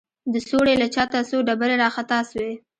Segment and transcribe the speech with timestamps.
[0.33, 2.53] د سوړې له چته څو ډبرې راخطا سوې.